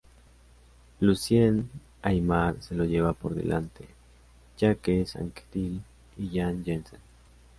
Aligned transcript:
Lucien 0.99 1.69
Aimar 2.01 2.59
se 2.63 2.73
lo 2.73 2.85
lleva 2.85 3.13
por 3.13 3.35
delante 3.35 3.87
Jacques 4.57 5.15
Anquetil 5.15 5.79
y 6.17 6.39
Jan 6.39 6.63
Janssen. 6.65 6.99